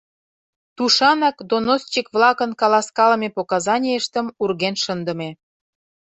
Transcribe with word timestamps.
Тушанак 0.75 1.37
доносчик-влакын 1.49 2.51
каласкалыме 2.61 3.29
показанийыштым 3.37 4.25
урген 4.43 4.75
шындыме. 4.83 5.29